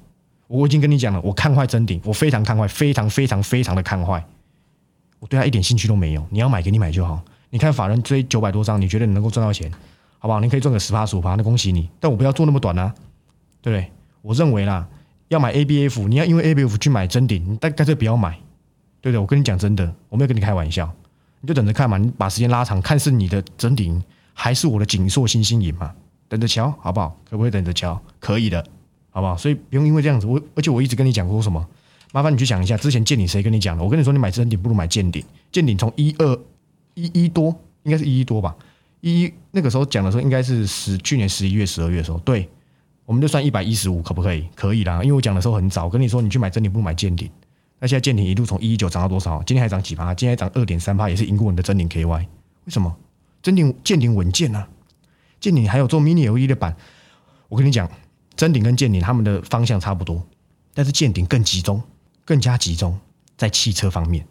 [0.48, 4.24] 我已经跟你讲了，我看坏真顶，我非常看坏，非常非常非常的看坏，
[5.20, 6.26] 我对他一点兴趣都没有。
[6.30, 7.24] 你要买给你买就好。
[7.50, 9.72] 你看法人追九百多张，你觉得你能够赚到钱，
[10.20, 10.40] 好不好？
[10.40, 11.90] 你可以赚个十趴十五趴，那恭喜你。
[12.00, 12.94] 但我不要做那么短啊，
[13.62, 13.92] 对不对？
[14.22, 14.88] 我认为啦，
[15.28, 18.32] 要买 ABF，你要因为 ABF 去买真顶，你但干脆不要买，
[19.02, 19.20] 对不对？
[19.20, 20.92] 我跟你讲真的，我没有跟你开玩笑。
[21.42, 24.02] 你就等着看嘛，你把时间拉长，看是你的真顶
[24.34, 25.94] 还是我的锦硕星星影嘛？
[26.34, 27.16] 等着瞧，好不好？
[27.30, 28.02] 可不可以等着瞧？
[28.20, 28.66] 可以的，
[29.12, 29.38] 好不好？
[29.38, 31.64] 所以不用因为这样子，我而且我一直跟你讲过什么？
[32.12, 33.84] 麻烦你去想一下，之前见顶谁跟你讲的？
[33.84, 35.24] 我跟你说，你买真顶不如买见顶。
[35.52, 36.40] 见顶从一二
[36.96, 38.56] 一一多应该是一一多吧？
[39.02, 42.50] 一那个时候讲的时候，应该是十去年十一月、十二月的时候，对，
[43.06, 44.48] 我们就算一百一十五，可不可以？
[44.56, 47.30] 可以啦，因为我讲的时候很早，跟你说你去买真顶不如买见顶，
[47.80, 49.44] 那现在见顶一路从一一九涨到多少？
[49.44, 50.12] 今天还涨几趴？
[50.16, 52.08] 今天涨二点三趴，也是赢过你的真顶 KY。
[52.08, 52.28] 为
[52.68, 52.96] 什么？
[53.42, 54.66] 真顶见顶稳健啊！
[55.44, 56.74] 见顶还有做 mini LED 的板，
[57.50, 57.92] 我跟你讲，
[58.34, 60.26] 真顶跟见顶他们的方向差不多，
[60.74, 61.84] 但是见顶更集中，
[62.24, 62.98] 更加集中
[63.36, 64.26] 在汽车方面。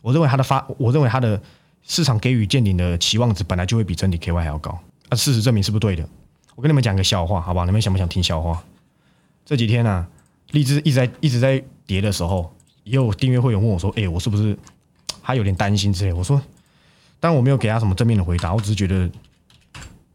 [0.00, 1.42] 我认为它的发，我认为它的
[1.82, 4.78] 市场给予见顶的期望值本来就会比真顶 KY 还要高。
[5.08, 6.08] 啊，事实证明是不是对的？
[6.54, 7.66] 我跟你们讲个笑话，好不好？
[7.66, 8.62] 你们想不想听笑话？
[9.44, 10.06] 这几天呢，
[10.52, 14.56] 荔枝一直在一直在跌的时候，也有订阅会员问我说：“哎，我是不是
[15.20, 16.40] 还有点担心之类？”我说
[17.18, 19.10] ：“当我没有给他什么正面的回答，我只是觉得。”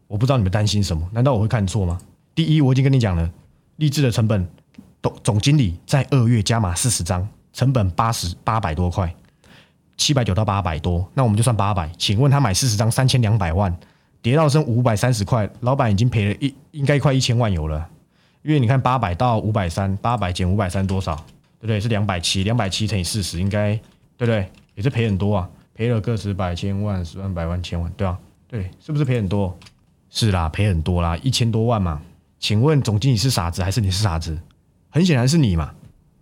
[0.06, 1.08] 我不知道你们担心什么？
[1.12, 1.98] 难道我会看错吗？
[2.34, 3.30] 第一，我已经跟你讲了，
[3.76, 4.46] 励志的成本，
[5.02, 9.14] 总总经理在二月加码四十张，成本八十八百多块，
[9.96, 11.90] 七百九到八百多，那我们就算八百。
[11.96, 13.76] 请问他买四十张三千两百万，
[14.20, 17.88] 跌到剩五百三十块，老板已经赔了一应该快一千万有了。
[18.42, 21.16] 因为你看八百到五百三，八百减五百三多少？
[21.60, 21.80] 对不对？
[21.80, 23.74] 是两百七，两百七乘以四十，应该
[24.18, 24.50] 对不对？
[24.74, 29.56] 也是赔很多啊，赔了个十百千万十万百万千万，对啊，对，是不是赔很多？
[30.16, 32.00] 是啦，赔很多啦，一千多万嘛。
[32.38, 34.38] 请问总经理是傻子还是你是傻子？
[34.88, 35.74] 很显然是你嘛。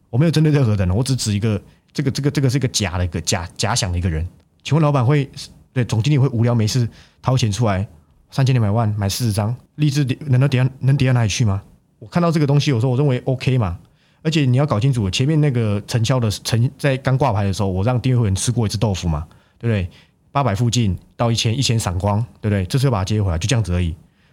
[0.08, 1.60] 我没有针对任何人，我只指一个
[1.92, 4.26] 这个这个这个是一个假的一个假假想的一个人。
[4.62, 5.30] 请问老板会
[5.74, 6.88] 对总经理会无聊没事
[7.20, 7.86] 掏钱出来
[8.30, 11.62] 三千两百万买四十张励志跌，难道跌能跌到哪里去吗？
[11.98, 13.78] 我看到这个东西，我说我认为 OK 嘛。
[14.22, 19.26] 而且你要搞清楚，前面那个成交的成在刚挂牌的时候，我让订阅会员吃过一次豆腐嘛，
[19.58, 19.90] 对不对？
[20.32, 22.64] 八百附近到一千，一千闪光，对不对？
[22.64, 23.90] 这次又把它接回来，就这样子而已，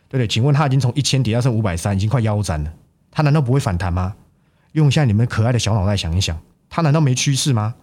[0.07, 0.27] 对不对？
[0.27, 2.71] 请问它已经从一千跌到剩五百三，已经快腰斩了，
[3.11, 4.15] 它难道不会反弹吗？
[4.71, 7.75] 用一下你们可爱的小脑袋想一想，它难道没趋势吗？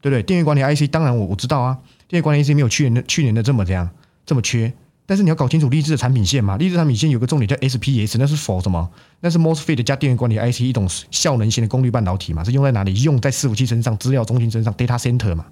[0.00, 0.22] 对不对？
[0.22, 1.76] 电源管理 IC，当然我我知道啊，
[2.06, 3.90] 电源管理 IC 没有去年的去年的这么这样
[4.24, 4.72] 这么缺，
[5.04, 8.88] 但是你要搞清楚励志的产品线嘛，励志产品线有个重点叫 SPS，那是否什么？
[9.20, 12.94] 那是 MOSFET 加电源管理 IC 一种效能型的功率半导体嘛，是用在哪里？
[13.02, 15.46] 用在伺服器身上、资料中心身上、data center 嘛。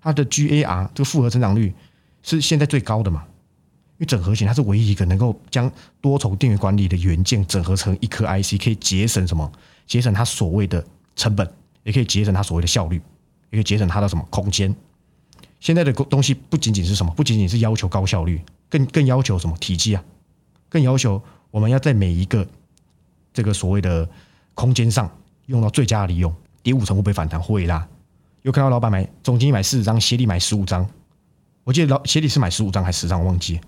[0.00, 1.72] 它的 GAR 这个复合成长率
[2.22, 3.24] 是现在最高的嘛？
[3.98, 9.52] 因为整合型它是唯一一个能够将多重电源管理的元件整合成一颗 IC，可以节省什么？
[9.86, 10.82] 节省它所谓的
[11.16, 11.46] 成本，
[11.82, 12.96] 也可以节省它所谓的效率，
[13.50, 14.74] 也可以节省它的什么空间？
[15.58, 17.12] 现在的东西不仅仅是什么？
[17.14, 20.02] 不仅仅是要求高效率，更更要求什么体积啊？
[20.70, 22.46] 更要求我们要在每一个
[23.34, 24.08] 这个所谓的
[24.54, 25.10] 空间上
[25.46, 26.34] 用到最佳的利用。
[26.62, 27.40] 跌五成会不会反弹？
[27.40, 27.86] 会啦。
[28.42, 30.88] 有看到老板买，总经理买四十张，协理买十五张。
[31.62, 33.60] 我记得老协理是买十五张还是十张，我忘记。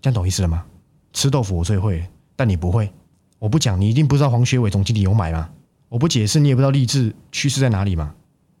[0.00, 0.64] 这样懂意思了吗？
[1.12, 2.92] 吃豆腐我最会，但你不会。
[3.38, 5.48] 我不讲，你一定不知道黄学伟总经理有买吗？
[5.88, 8.14] 我不解释，你也不知道励志趋势在哪里吗？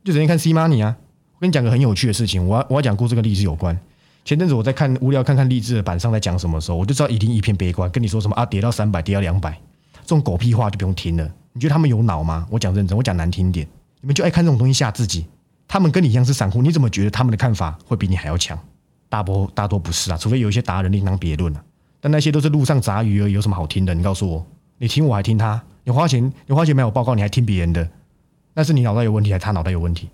[0.04, 0.96] 就直接看 C money 啊。
[1.34, 3.78] 我跟你讲个很有趣的事情，我要我要讲故事跟励志有关。
[4.24, 9.52] 前阵子我在看无聊看看励志的板上在讲什么时候，我就知道一定一片悲观，跟你说什么啊，跌到三百，跌到两百，
[10.02, 11.30] 这种狗屁话就不用听了。
[11.52, 12.46] 你觉得他们有脑吗？
[12.50, 13.66] 我讲认真，我讲难听点，
[14.00, 15.26] 你们就爱看这种东西吓自己。
[15.72, 18.58] 他们跟你一样是散户，你怎么觉得他们的看法会比你还要强？
[19.08, 21.64] 大多大多不是啊，除非有一些达人另当别论了。
[21.98, 23.94] 但那些都是路上杂鱼而，有什么好听的？
[23.94, 25.62] 你告诉我，你听我还听他？
[25.84, 27.88] 你花钱你花钱买我报告，你还听别人的？
[28.52, 30.10] 那是你脑袋有问题，还是他脑袋有问题？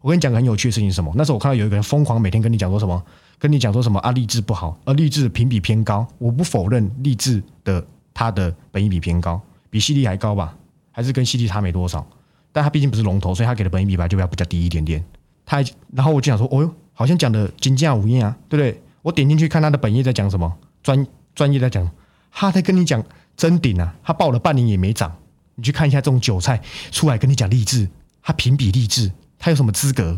[0.00, 1.12] 我跟你讲个很有趣的事情是什么？
[1.14, 3.04] 那时候我看到有一个人疯狂每天跟你讲说什么，
[3.38, 6.06] 跟你讲说什么啊，励志不好，而励志评比偏高。
[6.16, 9.38] 我不否认励志的它的本意比偏高，
[9.68, 10.56] 比犀利还高吧？
[10.92, 12.06] 还是跟犀利差没多少？
[12.54, 15.04] 但他毕竟不是龙头，所以他给的本益比吧就要比较低一点点。
[15.44, 15.60] 他
[15.92, 18.80] 然后我就想说，哦哟，好像讲的金价无厌啊，对不对？
[19.02, 21.90] 我点进去看他的本业在讲什么，专专业在讲，
[22.30, 23.04] 他在跟你讲
[23.36, 25.12] 真顶啊，他报了半年也没涨。
[25.56, 26.60] 你去看一下这种韭菜
[26.92, 27.88] 出来跟你讲励志，
[28.22, 30.16] 他评比励志，他有什么资格？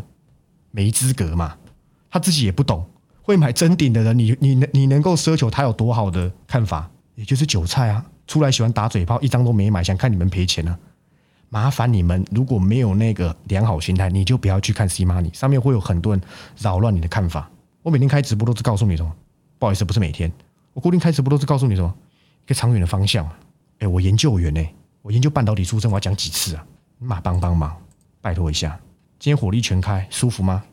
[0.69, 1.57] 没资格嘛，
[2.11, 2.85] 他自己也不懂。
[3.23, 6.89] 会买真顶的人，你你能你能够奢求他有多好的看法？
[7.15, 10.77] 也就是韭菜啊，出来喜欢打嘴炮，一张都没买，想看你们赔钱呢。
[11.49, 16.21] 麻烦你们，如果没有那个良好心态，你就不要去看 C Money，上面会有很多人
[16.59, 17.49] 扰乱你的看法。
[17.81, 19.13] 我每天开直播都是告诉你什么？
[19.57, 20.31] 不好意思，不是每天，
[20.73, 21.93] 我固定开直播都是告诉你什么？
[22.45, 23.29] 一个长远的方向。
[23.79, 24.65] 哎，我研究员呢，
[25.01, 26.65] 我研究半导体出身，我要讲几次啊？
[26.97, 27.75] 你马帮帮忙，
[28.21, 28.77] 拜托一下。
[29.19, 30.63] 今天火力全开，舒服吗？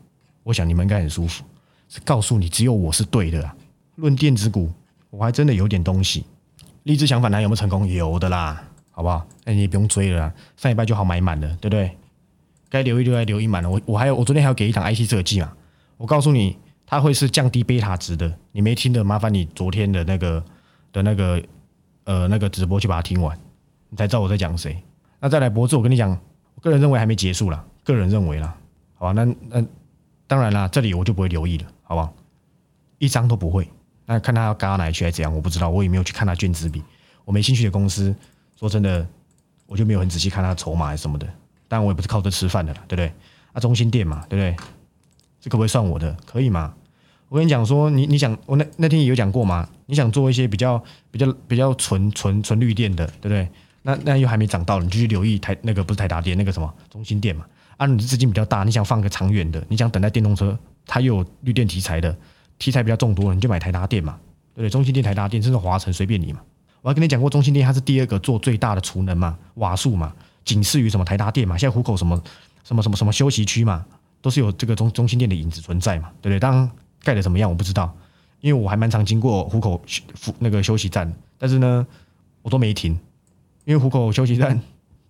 [0.43, 1.43] 我想你们应该很舒服。
[1.87, 3.49] 是告诉你，只有我是对的。
[3.95, 4.71] 论电子股，
[5.09, 6.25] 我还真的有点东西。
[6.83, 7.87] 励志想反弹有没有成功？
[7.87, 8.61] 有的啦。
[8.95, 9.27] 好不好？
[9.43, 11.91] 那你也不用追了，上礼拜就好买满了，对不对？
[12.69, 13.69] 该留一留，该留一满了。
[13.69, 15.51] 我我还有，我昨天还要给一档 IC 设计嘛。
[15.97, 18.33] 我告诉你，它会是降低贝塔值的。
[18.53, 20.41] 你没听的，麻烦你昨天的那个
[20.93, 21.43] 的那个
[22.05, 23.37] 呃那个直播去把它听完，
[23.89, 24.81] 你才知道我在讲谁。
[25.19, 26.09] 那再来博智，我跟你讲，
[26.55, 28.55] 我个人认为还没结束了，个人认为啦，
[28.95, 29.11] 好吧？
[29.11, 29.65] 那那
[30.25, 32.13] 当然啦，这里我就不会留意了，好不好？
[32.97, 33.69] 一张都不会。
[34.05, 36.81] 那看他要嘎哪里去还是怎样，我不知道，我也没有去看他卷子比。
[37.25, 38.15] 我没兴趣的公司，
[38.59, 39.07] 说真的，
[39.65, 41.27] 我就没有很仔细看他筹码还是什么的。
[41.67, 43.11] 但我也不是靠这吃饭的啦，对不对？
[43.53, 44.55] 啊，中心店嘛，对不对？
[45.41, 46.15] 这可不可以算我的？
[46.25, 46.73] 可以吗？
[47.27, 53.49] 我跟你讲说，你你想，我那那天也有讲过嘛，你想做一些比较比较比较纯纯纯绿电的，对不对？
[53.81, 57.45] 那那又还没涨到，你就去留意台那个不是台达电那个什么中心店嘛。
[57.77, 62.15] 啊，你的资金比较大，你想放个长远的，你想等待电动车，它又有绿电题材的。
[62.57, 64.17] 题材比较众多，你就买台达电嘛，
[64.53, 64.69] 对不对？
[64.69, 66.39] 中心电、台达电，甚至华晨，随便你嘛。
[66.85, 71.57] 我还跟你讲过，中心店它是第二个做最大的储能嘛，瓦数嘛，仅次于什么台达电嘛。
[71.57, 72.21] 现在虎口什么
[72.63, 73.83] 什么什么什么休息区嘛，
[74.21, 76.39] 都是有这个中中心店的影子存在嘛，对不对？
[76.39, 76.71] 当然
[77.01, 77.91] 盖的怎么样我不知道，
[78.39, 79.81] 因为我还蛮常经过虎口
[80.37, 81.87] 那个休息站，但是呢，
[82.43, 82.91] 我都没停，
[83.63, 84.61] 因为虎口休息站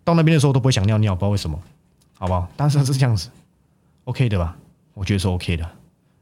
[0.05, 1.59] 到那边的时候都不会想尿尿，不知道为什么，
[2.17, 2.47] 好不好？
[2.55, 3.29] 当时是这样子
[4.05, 4.55] ，OK 的吧？
[4.93, 5.69] 我觉得是 OK 的。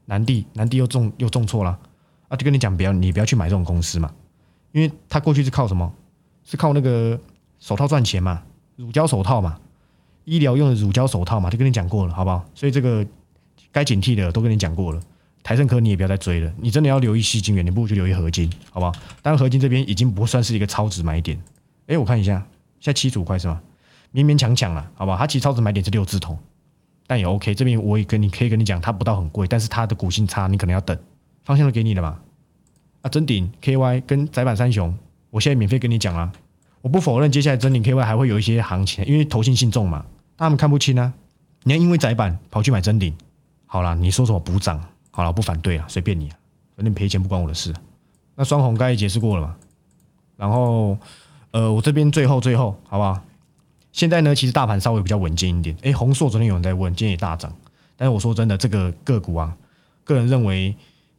[0.06, 1.78] 南地，南地又中又中错了
[2.26, 2.36] 啊！
[2.36, 4.12] 就跟你讲，不要你不要去买这种公司嘛，
[4.74, 5.90] 因为他过去是靠什么？
[6.42, 7.18] 是靠那个
[7.60, 8.42] 手套赚钱嘛，
[8.74, 9.56] 乳胶手套嘛，
[10.24, 12.44] 医疗用的乳胶手套嘛，就跟你讲过了，好不好？
[12.56, 13.06] 所以这个
[13.70, 15.00] 该警惕的都跟你讲过了。
[15.44, 18.92] 台盛科你也不要再追了，你真的要留意细晶圆，你不如去留意合金，好不好？
[19.22, 21.40] 当然合金这边已经不算是一个超值买点。
[21.86, 22.44] 哎，我看一下，
[22.80, 23.62] 现在七十五块是吗？
[24.12, 25.16] 勉勉强强了，好不好？
[25.16, 26.36] 它其实超值买点是六字头。
[27.06, 30.98] 但也 OK，这边我也跟你可以跟你讲，它不到很贵，但是它的股性差，你可能要等。
[31.42, 32.18] 方向都给你了嘛？
[33.04, 34.96] 啊，真顶 KY 跟窄板三雄，
[35.28, 36.32] 我现在免费跟你讲啊。
[36.80, 40.06] 我不否认，接下来真顶 KY 还会有一些行情，因为投信信重嘛，
[40.38, 41.12] 他们看不清啊。
[41.64, 43.14] 你要因为窄板跑去买真顶，
[43.66, 46.30] 好了，你说什么补涨，好了，不反对了，随便你，
[46.76, 47.74] 反正赔钱不关我的事。
[48.36, 49.56] 那双红刚才解释过了嘛？
[50.38, 50.96] 然后，
[51.50, 53.20] 呃，我这边最后最后，好不好？
[53.92, 55.76] 现在呢，其实大盘稍微比较稳健一点。
[55.82, 57.54] 哎，红硕昨天有人在问，今天也大涨。
[57.96, 59.54] 但是我说真的，这个个股啊，
[60.04, 60.74] 个人认为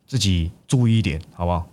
[0.07, 1.67] 自己注意一点，好不好？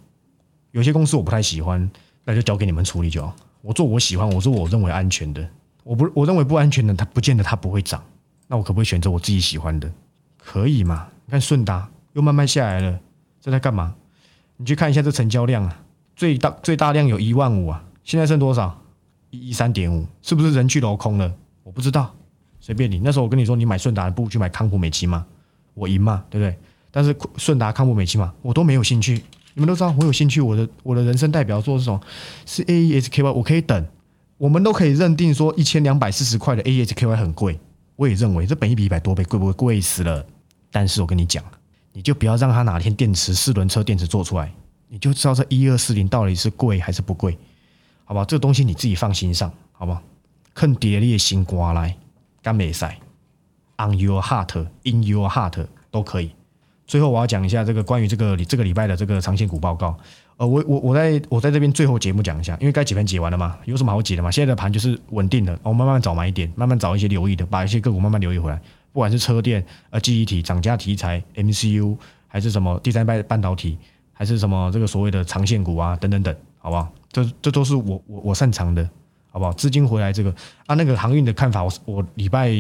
[0.73, 1.91] 有些公司我不太喜欢，
[2.25, 3.35] 那就交给你们处理就好。
[3.61, 5.49] 我做我喜欢，我做我认为安全的。
[5.85, 8.03] 我不我认为不安全的，它不见得它不会涨。
[8.49, 9.91] 那我可不可以选择我自己喜欢的？
[10.39, 11.09] 可以嘛？
[11.27, 12.99] 你看顺达又慢慢下来了，
[13.41, 13.95] 这在干嘛？
[14.57, 15.81] 你去看一下这成交量啊，
[16.17, 18.79] 最大最大量有一万五啊，现在剩多少？
[19.31, 21.33] 一一三点五，是不是人去楼空了？
[21.63, 22.15] 我不知道，
[22.61, 22.99] 随便你。
[22.99, 25.27] 那时候我跟你说，你买顺达不如去买康普美奇吗？
[25.75, 26.59] 我赢嘛，对不对？
[26.91, 29.23] 但是顺达、康普美奇嘛，我都没有兴趣。
[29.55, 32.01] 你们都知道我有兴趣，我的我的人生代表作是什么？
[32.47, 33.87] 是 A E S K Y，我可以等。
[34.39, 37.59] 我们都可以认定说，一千两百四十块的 A E S K Y 很贵。
[37.97, 39.53] 我也认为这本一比一百多倍，贵不贵？
[39.53, 40.25] 贵死了。
[40.71, 41.45] 但是我跟你讲，
[41.93, 44.53] 你就不要让它哪天电池四轮车电池做出来，
[44.89, 47.39] 你就知道这一二四零到底是贵还是不贵。
[48.05, 50.03] 好吧，这个东西你自己放心上，好不好？
[50.55, 51.97] 看跌裂心瓜来，
[52.43, 52.99] 干美赛
[53.77, 56.33] ，on your heart，in your heart 都可以。
[56.93, 59.97] 最后我要讲一下这个关于这个这个礼拜的这个长线股报告。
[60.37, 64.31] 呃，我我我在我在这边最后节目讲一下，因为该解盘解完了嘛，有什么好解的嘛？
[64.31, 68.61] 现在的盘就是稳定的，我慢慢找买点，慢慢找一些留意的，把一些个股慢慢留意回来。
[68.93, 71.97] 不管是车电、呃记忆体、涨价题材、MCU，
[72.29, 73.79] 还是什么第三代半导体，
[74.13, 76.93] 还是什么这个所谓的长线股啊，等等等，好不好？
[77.11, 78.87] 这这都是我我我擅长的，
[79.31, 79.53] 好不好？
[79.55, 80.31] 资金回来这个
[80.67, 82.51] 啊，那个航运的看法，我我礼拜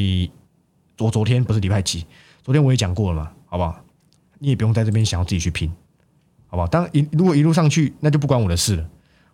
[0.96, 2.06] 昨昨天不是礼拜几？
[2.42, 3.78] 昨天我也讲过了嘛，好不好？
[4.42, 5.70] 你也不用在这边想要自己去拼，
[6.48, 6.66] 好不好？
[6.66, 8.88] 当一如果一路上去，那就不关我的事了。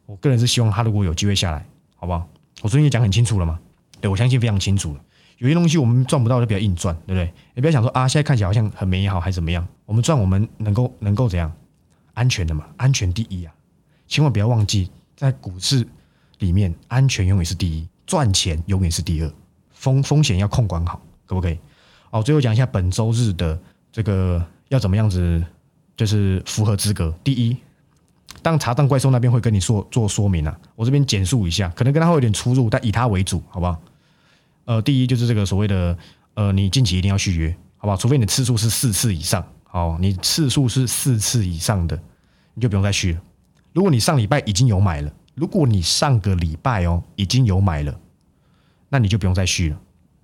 [0.05, 1.67] 我个人是希望他如果有机会下来，
[1.97, 2.29] 好不好？
[2.61, 3.59] 我昨天也讲很清楚了嘛，
[4.03, 5.01] 对我相信非常清楚了。
[5.39, 7.33] 有些东西我们赚不到就比较硬赚，对不对？
[7.55, 9.67] 你不要想说啊，现在看起来好像很美好还是怎么样？
[9.87, 11.51] 我们赚我们能够能够怎样？
[12.13, 13.55] 安全的嘛，安全第一啊！
[14.09, 14.91] 千万不要忘记。
[15.17, 15.87] 在股市
[16.39, 19.33] 里面，安全永远是第一，赚钱永远是第二，
[19.71, 21.59] 风风险要控管好，可不可以？
[22.11, 23.61] 好，最后讲一下本周日的
[23.93, 25.45] 这个要怎么样子，
[25.97, 27.15] 就是符合资格。
[27.25, 27.57] 第一，
[28.43, 33.81] 当查账怪兽那边会跟你说做说明啊，我这边简述一下，可能跟他会有点出入，但以他为主，好不好？
[34.65, 35.97] 呃，第一就是这个所谓的
[36.35, 37.97] 呃，你近期一定要续约，好不好？
[37.97, 41.99] 除非你的次数是四次以上，好，你次数是四次以上的，
[42.55, 43.21] 你就不用再续了。
[43.73, 47.99] 如果你上礼拜已经有买了，如果你上个礼拜哦已经有买了，
[48.89, 49.81] 那你就不用再续了。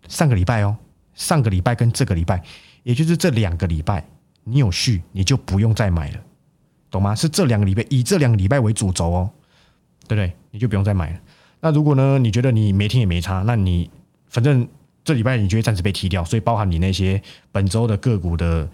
[0.08, 0.76] 上个礼拜哦，
[1.14, 2.42] 上个礼拜跟这个礼拜，
[2.82, 4.06] 也就是这两个礼拜，
[4.44, 6.20] 你有续，你就不用再买了，
[6.90, 7.14] 懂吗？
[7.14, 9.30] 是这两个礼拜，以这两个礼拜为主轴哦，
[10.06, 10.32] 对不对？
[10.50, 11.18] 你就不用再买了。
[11.60, 13.90] 那如果呢，你觉得你没听也没差，那你
[14.28, 14.68] 反正
[15.02, 18.68] 这礼拜你就会暂时被踢掉，所以包含你那些本周的个股的。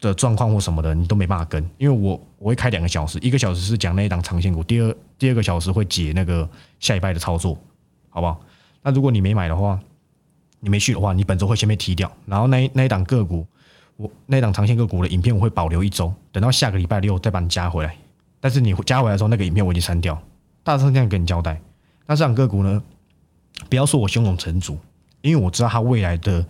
[0.00, 7.54] 的状况或什么的，你都没办法跟，因为我我会开两个小时，一个小时是讲那一档长线股，第二第二个小时会解那个下一拜的操作，
[8.08, 8.40] 好不好？
[8.80, 9.78] 那如果你没买的话，
[10.60, 13.46] 你没续的话，你本周会先被踢掉，然后那那一档个股，
[14.00, 17.94] 我那档长线个股的影片我会保留一周，等到下个礼拜六再把你加回来。
[18.40, 20.18] 但是你加回来的时候，那个影片我已经删掉，
[20.62, 21.60] 大致上这样跟你交代。
[22.06, 22.82] 那这档个股呢，
[23.68, 24.78] 不要说我胸有成竹，
[25.20, 26.46] 因为我知道它未来的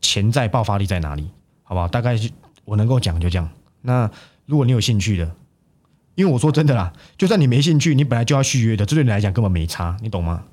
[0.00, 1.28] 潜在爆发力在哪里，
[1.64, 1.88] 好不好？
[1.88, 2.16] 大概
[2.64, 3.50] 我能够讲就这样。
[3.82, 4.08] 那
[4.44, 5.34] 如果你有兴趣的，
[6.14, 10.44] 因为我说真的啦，就算你没兴趣，你本来就要续约的，这对你来讲根本没差，你懂吗？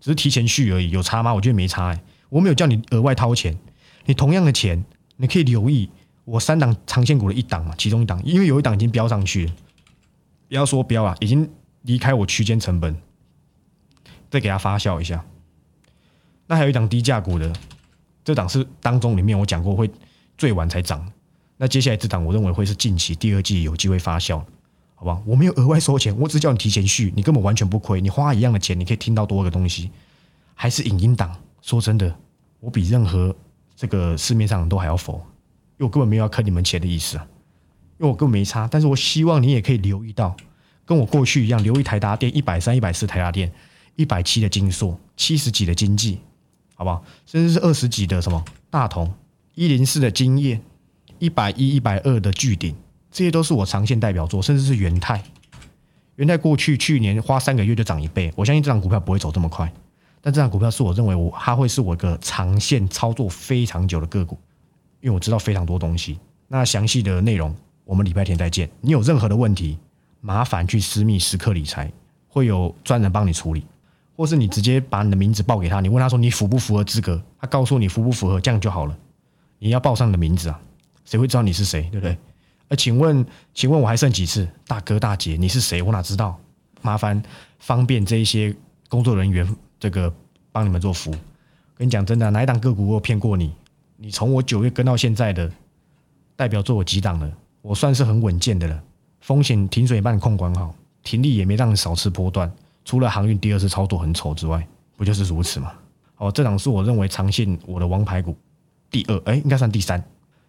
[0.00, 1.32] 只是提前续而已，有差吗？
[1.32, 1.98] 我觉得没差，
[2.28, 3.58] 我没有叫你额外掏钱，
[4.04, 4.84] 你同样的钱，
[5.18, 5.90] 你可以留意
[6.24, 9.52] 我三档长线股的一档嘛，其中一档，因为有一档已经飙上去了，
[10.48, 11.48] 不要说飙啊，已经
[11.82, 12.96] 离开我区间成本，
[14.30, 15.22] 再给它发酵一下。
[16.46, 17.52] 那还有一档低价股的，
[18.24, 19.90] 这档是当中里面我讲过会
[20.38, 21.06] 最晚才涨，
[21.56, 24.42] 那接下来这档我认为会是近期第二季有机会发酵。
[24.94, 29.90] 好吧，我没有额外收钱，我只叫你提前续，你根本完全不亏，你花一样的钱，你可以听到多个东西，
[30.54, 31.34] 还是影音档。
[31.62, 32.12] 说真的，
[32.58, 33.34] 我比任何
[33.78, 35.20] 这个市面上都还要否，因
[35.78, 37.24] 为我根本没有要坑你们钱的意思啊，
[37.98, 38.66] 因为我根本没差。
[38.68, 40.36] 但是我希望你也可以留意到，
[40.84, 43.52] 跟我过去一样，留意台达电一百三、一百四台达电，
[43.94, 46.18] 一百七的金硕，七十几的经济，
[46.74, 47.04] 好不好？
[47.24, 49.14] 甚至是二十几的什么大同，
[49.54, 50.60] 一零四的经验，
[51.20, 52.74] 一百一、一百二的巨鼎。
[53.12, 55.22] 这些都是我长线代表作，甚至是元泰。
[56.16, 59.72] 元泰过去去年花三个月就涨一倍，我相信这张股票不会走这么快。
[60.20, 64.38] 但这张股票是我认为我它会是我一个长线操作非常久的个股，
[65.00, 66.18] 因为我知道非常多东西。
[66.46, 67.54] 那详细的内容
[67.84, 68.68] 我们礼拜天再见。
[68.80, 69.78] 你有任何的问题，
[70.20, 71.90] 麻烦去私密时刻理财，
[72.28, 73.64] 会有专人帮你处理，
[74.16, 78.98] 或是你直接把你的名字报给他，你问他说你符不符合资格，他告诉你符不符合，这样就好了。
[79.58, 80.60] 你要报上你的名字啊，
[81.04, 82.16] 谁会知道你是谁，对不对？
[82.68, 84.46] 呃，请问，请问我还剩几次？
[84.66, 85.80] 大哥大姐，你是谁？
[85.80, 86.38] 我哪知道？
[86.82, 87.22] 麻烦
[87.58, 88.54] 方便这一些
[88.88, 89.48] 工作人员，
[89.78, 90.12] 这个
[90.52, 91.14] 帮你们做服务。
[91.76, 93.52] 跟你讲真的，哪一档个股我骗过你？
[93.96, 95.50] 你从我九月跟到现在的
[96.36, 97.32] 代表做我几档了？
[97.62, 98.82] 我算是很稳健的了。
[99.20, 102.50] 风险停水帮你控管好，停利也没让你少吃波段。
[102.84, 105.72] 除了航运第二次操作很丑之外，不就是如此吗？
[106.16, 108.36] 哦，这档是我认为长线我的王牌股，
[108.90, 110.02] 第二，哎，应该算第三。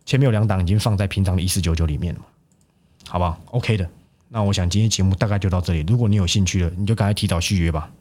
[0.05, 2.21] 前面有两档已经放在平常的一四九九里面了，
[3.07, 3.87] 好不好？OK 的，
[4.29, 5.85] 那我想今天节目大概就到这里。
[5.87, 7.91] 如果你有兴趣了，你就赶快提早续约吧，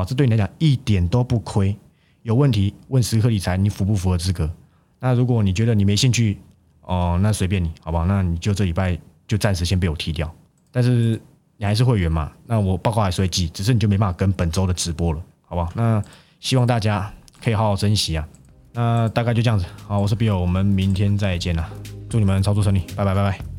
[0.00, 0.04] 哦？
[0.06, 1.76] 这对你来讲一点都不亏。
[2.22, 4.50] 有问题问时刻理财，你符不符合资格？
[4.98, 6.38] 那如果你觉得你没兴趣，
[6.80, 8.06] 哦，那随便你，好不好？
[8.06, 10.34] 那你就这礼拜就暂时先被我踢掉。
[10.72, 11.20] 但是
[11.56, 12.32] 你还是会员嘛？
[12.46, 15.70] 那我报告还是会寄，只是你就没办法跟本周的直播了，好不好？
[15.74, 16.02] 那
[16.40, 18.26] 希望大家可以好好珍惜啊。
[18.72, 21.68] 那大概就这样子，好，我是 Bill，我们明天再见了，
[22.08, 23.53] 祝你们操作顺利，拜拜拜拜。